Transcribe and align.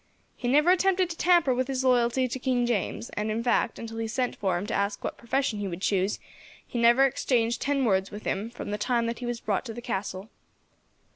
He 0.35 0.47
never 0.47 0.71
attempted 0.71 1.11
to 1.11 1.15
tamper 1.15 1.53
with 1.53 1.67
his 1.67 1.83
loyalty 1.83 2.27
to 2.27 2.39
King 2.39 2.65
James, 2.65 3.11
and 3.11 3.29
in 3.29 3.43
fact, 3.43 3.77
until 3.77 3.99
he 3.99 4.07
sent 4.07 4.35
for 4.35 4.57
him 4.57 4.65
to 4.65 4.73
ask 4.73 5.03
what 5.03 5.15
profession 5.15 5.59
he 5.59 5.67
would 5.67 5.81
choose, 5.83 6.17
he 6.65 6.79
never 6.81 7.05
exchanged 7.05 7.61
ten 7.61 7.85
words 7.85 8.09
with 8.09 8.23
him, 8.23 8.49
from 8.49 8.71
the 8.71 8.79
time 8.79 9.05
that 9.05 9.19
he 9.19 9.27
was 9.27 9.39
brought 9.39 9.63
to 9.65 9.75
the 9.75 9.79
castle. 9.81 10.29